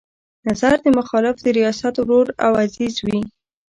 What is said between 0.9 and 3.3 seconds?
مخالف د ریاست ورور او عزیز وي.